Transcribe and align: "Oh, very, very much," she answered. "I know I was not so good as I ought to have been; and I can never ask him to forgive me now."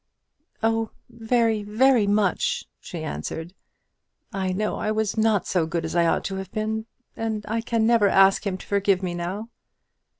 "Oh, 0.63 0.89
very, 1.11 1.61
very 1.61 2.07
much," 2.07 2.65
she 2.79 3.03
answered. 3.03 3.53
"I 4.33 4.51
know 4.51 4.77
I 4.77 4.89
was 4.91 5.15
not 5.15 5.45
so 5.45 5.67
good 5.67 5.85
as 5.85 5.95
I 5.95 6.07
ought 6.07 6.23
to 6.23 6.37
have 6.37 6.51
been; 6.51 6.87
and 7.15 7.45
I 7.47 7.61
can 7.61 7.85
never 7.85 8.09
ask 8.09 8.47
him 8.47 8.57
to 8.57 8.65
forgive 8.65 9.03
me 9.03 9.13
now." 9.13 9.49